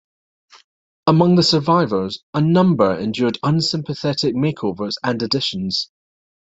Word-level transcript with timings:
Among 1.05 1.35
the 1.35 1.43
survivors, 1.43 2.23
a 2.33 2.41
number 2.41 2.97
endured 2.97 3.37
unsympathetic 3.43 4.33
make-overs 4.33 4.97
and 5.03 5.21
additions. 5.21 5.91